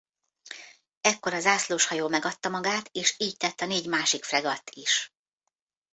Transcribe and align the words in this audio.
Ekkor 1.01 1.33
a 1.33 1.39
zászlóshajó 1.39 2.07
megadta 2.07 2.49
magát 2.49 2.89
és 2.91 3.15
így 3.17 3.37
tett 3.37 3.61
a 3.61 3.65
négy 3.65 3.87
másik 3.87 4.23
fregatt 4.23 4.69
is. 4.73 5.13